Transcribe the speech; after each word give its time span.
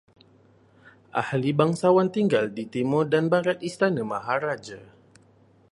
Ahli 1.21 1.49
bangsawan 1.59 2.07
tinggal 2.15 2.45
di 2.57 2.63
timur 2.73 3.05
dan 3.13 3.25
barat 3.33 3.59
istana 3.69 4.01
maharaja 4.11 4.81